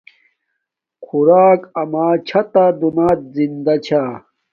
خوراک 1.05 1.61
اما 1.81 2.07
چھا 2.27 2.41
تہ 2.53 2.63
دونات 2.79 3.19
زندہ 3.33 3.75
چھا 3.85 4.03